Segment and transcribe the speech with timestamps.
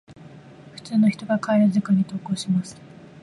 [0.73, 2.75] 普通の人が帰る時間に登校します。